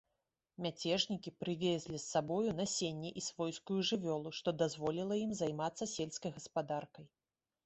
[0.65, 7.05] Мяцежнікі прывезлі з сабою насенне і свойскую жывёлу, што дазволіла ім займацца сельскай гаспадаркай.